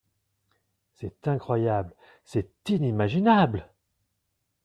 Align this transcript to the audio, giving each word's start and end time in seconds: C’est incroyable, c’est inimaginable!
C’est 0.93 1.27
incroyable, 1.27 1.93
c’est 2.25 2.49
inimaginable! 2.71 3.69